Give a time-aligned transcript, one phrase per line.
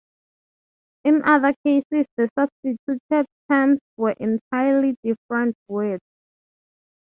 [1.03, 6.01] In other cases the substituted terms were entirely different words.